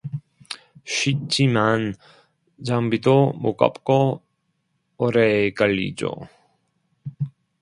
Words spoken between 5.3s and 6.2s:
걸리죠